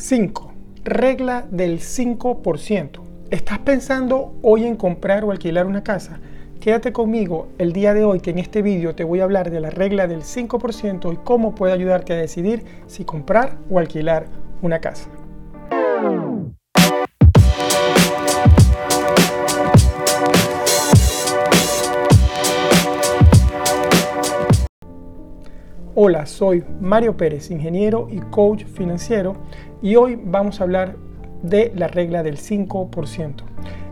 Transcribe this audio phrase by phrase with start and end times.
[0.00, 0.52] 5.
[0.82, 3.02] Regla del 5%.
[3.30, 6.20] ¿Estás pensando hoy en comprar o alquilar una casa?
[6.58, 9.60] Quédate conmigo el día de hoy que en este vídeo te voy a hablar de
[9.60, 14.24] la regla del 5% y cómo puede ayudarte a decidir si comprar o alquilar
[14.62, 15.10] una casa.
[26.02, 29.36] Hola, soy Mario Pérez, ingeniero y coach financiero
[29.82, 30.96] y hoy vamos a hablar
[31.42, 33.34] de la regla del 5%.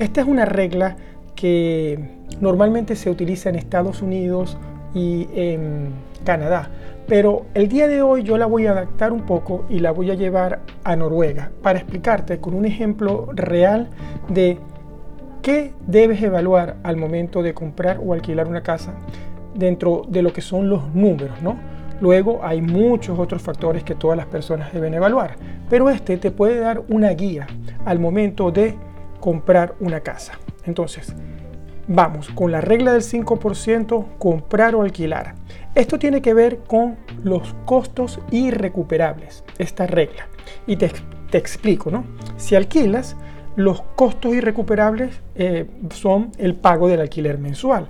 [0.00, 0.96] Esta es una regla
[1.36, 2.00] que
[2.40, 4.58] normalmente se utiliza en Estados Unidos
[4.92, 5.90] y en
[6.24, 6.70] Canadá,
[7.06, 10.10] pero el día de hoy yo la voy a adaptar un poco y la voy
[10.10, 13.90] a llevar a Noruega para explicarte con un ejemplo real
[14.28, 14.58] de
[15.40, 18.92] qué debes evaluar al momento de comprar o alquilar una casa
[19.54, 21.70] dentro de lo que son los números, ¿no?
[22.02, 25.36] Luego hay muchos otros factores que todas las personas deben evaluar,
[25.70, 27.46] pero este te puede dar una guía
[27.84, 28.74] al momento de
[29.20, 30.32] comprar una casa.
[30.64, 31.14] Entonces,
[31.86, 35.36] vamos con la regla del 5%, comprar o alquilar.
[35.76, 40.26] Esto tiene que ver con los costos irrecuperables, esta regla.
[40.66, 40.90] Y te,
[41.30, 42.02] explico, ¿no?
[42.36, 43.16] Si alquilas,
[43.54, 47.86] los costos irrecuperables eh, son el pago del alquiler mensual.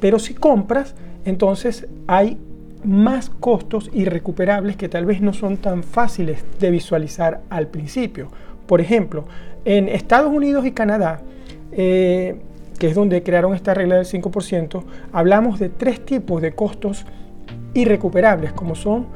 [0.00, 2.38] Pero si compras, entonces hay
[2.84, 8.28] más costos irrecuperables que tal vez no son tan fáciles de visualizar al principio.
[8.66, 9.24] Por ejemplo,
[9.64, 11.20] en Estados Unidos y Canadá,
[11.72, 12.36] eh,
[12.78, 17.06] que es donde crearon esta regla del 5%, hablamos de tres tipos de costos
[17.74, 19.06] irrecuperables, como son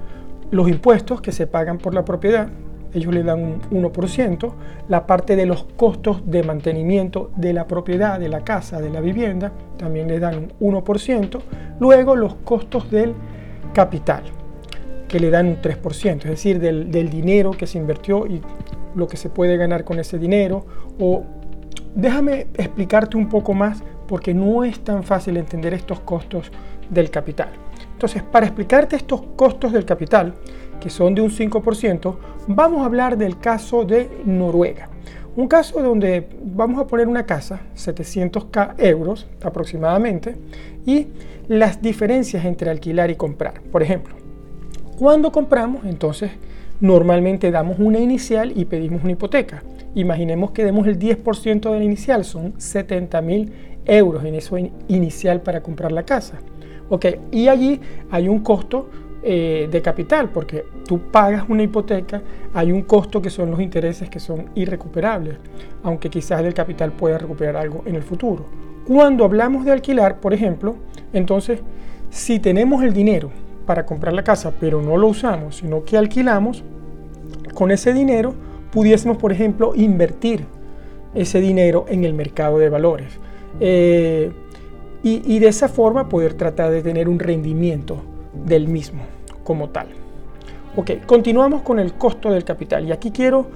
[0.51, 2.49] los impuestos que se pagan por la propiedad,
[2.95, 4.53] ellos le dan un 1%,
[4.89, 9.01] la parte de los costos de mantenimiento de la propiedad, de la casa, de la
[9.01, 11.41] vivienda, también le dan un 1%,
[11.81, 13.15] luego los costos del
[13.77, 14.23] capital,
[15.07, 18.41] que le dan un 3%, es decir, del, dinero que se invirtió y
[18.95, 20.65] lo que se puede ganar con ese dinero.
[20.99, 21.25] O
[21.95, 26.51] déjame explicarte un poco más porque no es tan fácil entender estos costos
[26.89, 27.51] del capital.
[27.93, 30.35] Entonces, para explicarte estos costos del capital,
[30.81, 32.17] que son de un 5%,
[32.49, 34.89] vamos a hablar del caso de Noruega.
[35.37, 38.47] Un caso donde vamos a poner una casa, 700
[38.79, 40.35] euros aproximadamente,
[40.87, 41.09] y
[41.47, 43.61] las diferencias entre alquilar y comprar.
[43.71, 44.15] Por ejemplo,
[44.99, 46.31] cuando compramos, entonces
[46.81, 49.63] normalmente damos una inicial y pedimos una hipoteca.
[49.95, 53.53] Imaginemos que demos el 10% de la inicial, son 70 mil
[53.85, 54.57] euros en eso
[54.89, 56.39] inicial para comprar la casa.
[56.89, 57.79] Ok, y allí
[58.11, 58.89] hay un costo
[59.29, 62.23] eh, de capital, porque tú pagas una hipoteca,
[62.55, 65.39] hay un costo que son los intereses que son irrecuperables,
[65.83, 68.47] aunque quizás del capital pueda recuperar algo en el futuro.
[68.87, 70.77] Cuando hablamos de alquilar, por ejemplo,
[71.13, 71.59] entonces,
[72.09, 73.31] si tenemos el dinero
[73.67, 76.63] para comprar la casa, pero no lo usamos, sino que alquilamos,
[77.53, 78.33] con ese dinero
[78.71, 80.47] pudiésemos, por ejemplo, invertir
[81.17, 83.19] ese dinero en el mercado de valores.
[83.59, 84.31] Eh,
[85.03, 88.01] y, y de esa forma poder tratar de tener un rendimiento
[88.45, 89.16] del mismo
[89.47, 89.87] como tal.
[90.77, 93.47] Ok, continuamos con el costo del capital y aquí quiero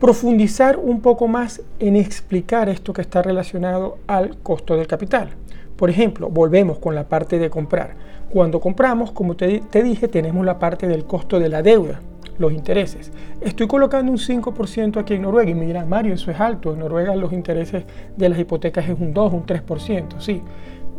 [0.00, 5.30] profundizar un poco más en explicar esto que está relacionado al costo del capital.
[5.76, 7.94] Por ejemplo, volvemos con la parte de comprar.
[8.30, 12.00] Cuando compramos, como te, dije, tenemos la parte del costo de la deuda,
[12.38, 13.12] los intereses.
[13.40, 16.72] Estoy colocando un 5% aquí en Noruega y me dirán, Mario, eso es alto.
[16.72, 17.84] En Noruega los intereses
[18.16, 20.42] de las hipotecas es un 2, un 3%, sí.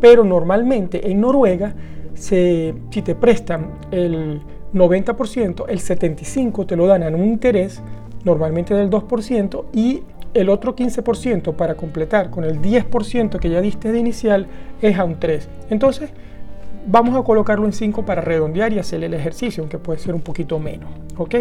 [0.00, 1.74] Pero normalmente en Noruega
[2.16, 4.40] si te prestan el
[4.74, 7.82] 90%, el 75% te lo dan a un interés
[8.24, 10.02] normalmente del 2% y
[10.34, 14.46] el otro 15% para completar con el 10% que ya diste de inicial
[14.82, 15.46] es a un 3%.
[15.70, 16.10] Entonces,
[16.86, 20.20] vamos a colocarlo en 5 para redondear y hacer el ejercicio, aunque puede ser un
[20.20, 20.90] poquito menos.
[21.16, 21.34] ¿ok?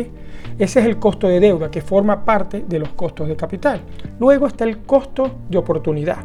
[0.57, 3.81] Ese es el costo de deuda que forma parte de los costos de capital.
[4.19, 6.17] Luego está el costo de oportunidad.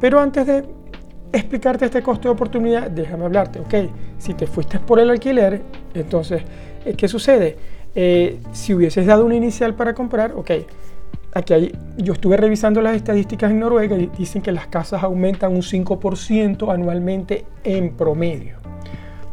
[0.00, 0.64] Pero antes de
[1.34, 3.74] explicarte este costo de oportunidad, déjame hablarte, ok,
[4.18, 5.62] si te fuiste por el alquiler,
[5.94, 6.42] entonces,
[6.84, 7.56] eh, ¿qué sucede?
[7.94, 10.50] Eh, si hubieses dado una inicial para comprar, ok,
[11.34, 15.52] aquí hay, yo estuve revisando las estadísticas en Noruega y dicen que las casas aumentan
[15.52, 18.58] un 5% anualmente en promedio.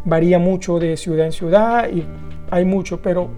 [0.03, 2.03] Varía mucho de ciudad en ciudad y
[2.49, 3.29] hay mucho, pero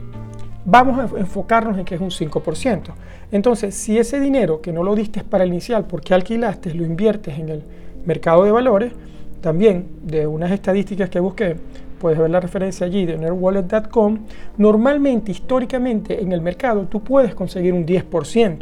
[0.66, 2.94] vamos a enfocarnos en que es un 5%.
[3.32, 7.38] Entonces, si ese dinero que no lo diste para el inicial porque alquilaste, lo inviertes
[7.38, 7.64] en el
[8.06, 8.94] mercado de valores,
[9.42, 11.58] también de unas estadísticas que busqué,
[12.00, 14.20] puedes ver la referencia allí de nerdwallet.com,
[14.58, 18.58] normalmente, históricamente, en el mercado tú puedes conseguir un 10%.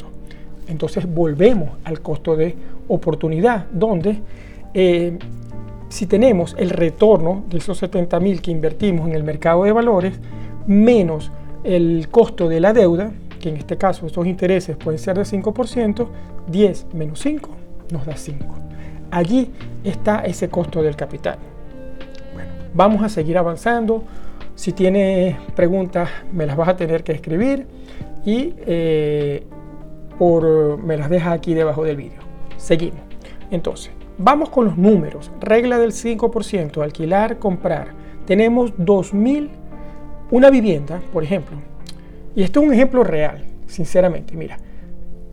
[0.67, 2.55] Entonces volvemos al costo de
[2.87, 4.19] oportunidad, donde
[4.73, 5.17] eh,
[5.89, 10.19] si tenemos el retorno de esos 70 mil que invertimos en el mercado de valores,
[10.67, 11.31] menos
[11.63, 16.07] el costo de la deuda, que en este caso estos intereses pueden ser de 5%,
[16.47, 17.49] 10 menos 5
[17.91, 18.70] nos da 5.
[19.11, 19.51] Allí
[19.83, 21.37] está ese costo del capital.
[22.33, 24.03] Bueno, vamos a seguir avanzando.
[24.55, 27.67] Si tienes preguntas, me las vas a tener que escribir
[28.25, 29.43] y eh,
[30.17, 32.21] por, me las dejas aquí debajo del vídeo.
[32.57, 33.01] Seguimos.
[33.49, 35.31] Entonces, vamos con los números.
[35.41, 37.89] Regla del 5%, alquilar, comprar.
[38.25, 39.49] Tenemos 2.000,
[40.31, 41.57] una vivienda, por ejemplo.
[42.33, 44.37] Y esto es un ejemplo real, sinceramente.
[44.37, 44.57] Mira,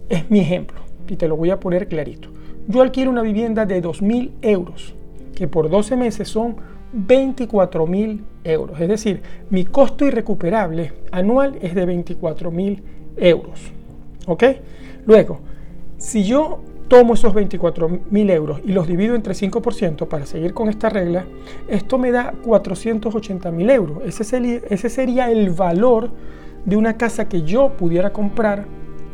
[0.09, 2.31] es mi ejemplo y te lo voy a poner clarito.
[2.69, 4.95] Yo alquilo una vivienda de 2.000 euros,
[5.35, 6.57] que por 12 meses son
[6.95, 8.81] 24.000 euros.
[8.81, 12.83] Es decir, mi costo irrecuperable anual es de 24.000
[13.17, 13.73] euros.
[14.27, 14.45] ¿Ok?
[15.07, 15.41] Luego,
[15.97, 20.69] si yo tomo esos 24 mil euros y los divido entre 5% para seguir con
[20.69, 21.27] esta regla,
[21.69, 24.03] esto me da 480 mil euros.
[24.05, 26.11] Ese sería, ese sería el valor
[26.65, 28.67] de una casa que yo pudiera comprar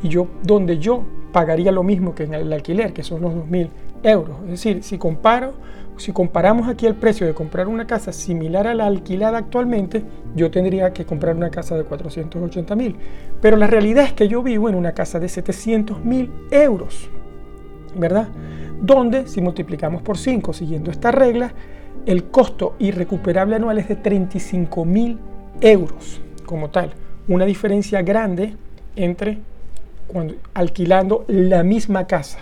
[0.02, 3.48] y yo, donde yo pagaría lo mismo que en el alquiler, que son los 2
[3.48, 3.68] mil
[4.04, 4.36] euros.
[4.44, 5.54] Es decir, si comparo,
[5.96, 10.04] si comparamos aquí el precio de comprar una casa similar a la alquilada actualmente,
[10.36, 12.96] yo tendría que comprar una casa de 480 mil.
[13.40, 17.10] Pero la realidad es que yo vivo en una casa de 700 mil euros.
[17.96, 18.28] ¿verdad?
[18.80, 21.52] Donde si multiplicamos por 5 siguiendo esta regla,
[22.06, 25.18] el costo irrecuperable anual es de 35 mil
[25.60, 26.92] euros como tal.
[27.26, 28.54] Una diferencia grande
[28.96, 29.38] entre
[30.54, 32.38] alquilando la misma casa.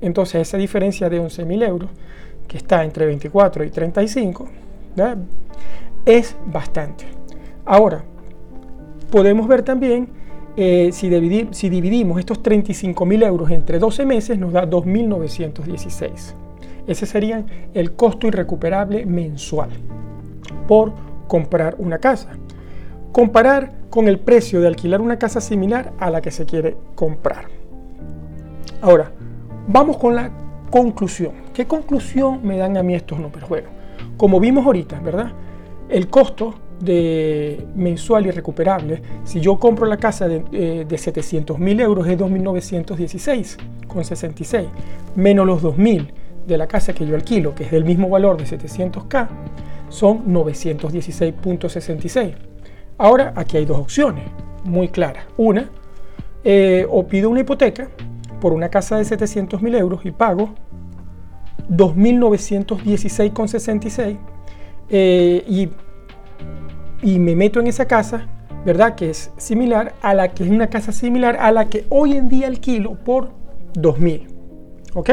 [0.00, 1.90] Entonces esa diferencia de 11 mil euros,
[2.46, 4.48] que está entre 24 y 35,
[6.04, 7.04] es bastante.
[7.64, 8.04] Ahora,
[9.10, 10.08] podemos ver también
[10.56, 16.34] eh, si, dividimos estos 35.000 euros entre 12 meses, nos da 2.916.
[16.86, 17.44] Ese sería
[17.74, 19.70] el costo irrecuperable mensual
[20.66, 20.94] por
[21.28, 22.30] comprar una casa.
[23.16, 27.46] Comparar con el precio de alquilar una casa similar a la que se quiere comprar.
[28.82, 29.10] Ahora,
[29.68, 30.30] vamos con la
[30.68, 31.32] conclusión.
[31.54, 33.48] ¿Qué conclusión me dan a mí estos números?
[33.48, 33.68] Bueno,
[34.18, 35.32] como vimos ahorita, ¿verdad?
[35.88, 41.80] El costo de mensual y recuperable, si yo compro la casa de, eh, 700 mil
[41.80, 43.56] euros es 2.916
[43.88, 44.68] con 66,
[45.14, 46.06] menos los 2.000
[46.46, 49.28] de la casa que yo alquilo, que es del mismo valor de 700k,
[49.88, 52.55] son 916.66.
[52.98, 54.24] Ahora aquí hay dos opciones
[54.64, 55.24] muy claras.
[55.36, 55.70] Una,
[56.44, 57.88] eh, o pido una hipoteca
[58.40, 60.50] por una casa de 700 mil euros y pago
[61.68, 64.18] 2.916,66
[64.88, 65.68] eh, y
[67.02, 68.26] y me meto en esa casa,
[68.64, 68.94] ¿verdad?
[68.94, 72.28] Que es similar a la que es una casa similar a la que hoy en
[72.28, 73.30] día alquilo por
[73.74, 74.28] 2000.
[74.94, 75.10] ¿Ok?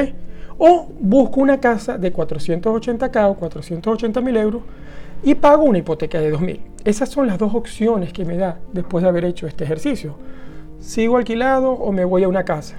[0.58, 4.62] O busco una casa de 480k o 480 mil euros
[5.24, 6.62] y pago una hipoteca de 2000.
[6.86, 10.16] Esas son las dos opciones que me da después de haber hecho este ejercicio.
[10.80, 12.76] ¿Sigo alquilado o me voy a una casa?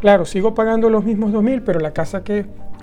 [0.00, 2.24] Claro, sigo pagando los mismos 2000, pero la casa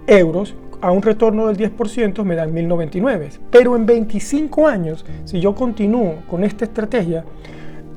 [0.07, 3.39] euros a un retorno del 10% me dan 1.099.
[3.51, 7.25] Pero en 25 años, si yo continúo con esta estrategia,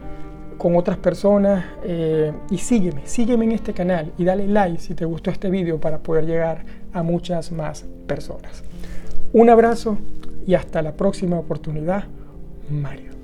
[0.57, 5.05] con otras personas eh, y sígueme, sígueme en este canal y dale like si te
[5.05, 8.63] gustó este video para poder llegar a muchas más personas.
[9.33, 9.97] Un abrazo
[10.47, 12.05] y hasta la próxima oportunidad,
[12.69, 13.14] Mario.